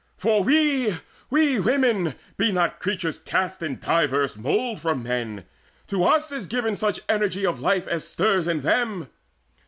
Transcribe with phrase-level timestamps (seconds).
[0.17, 0.97] For we,
[1.29, 5.45] we women, be not creatures cast In diverse mould from men:
[5.89, 9.09] to us is given Such energy of life as stirs in them.